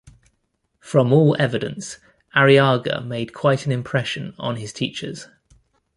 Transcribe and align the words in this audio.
From 0.79 1.13
all 1.13 1.35
evidence, 1.39 1.99
Arriaga 2.35 3.05
made 3.05 3.35
quite 3.35 3.67
an 3.67 3.71
impression 3.71 4.33
on 4.39 4.55
his 4.55 4.73
teachers. 4.73 5.27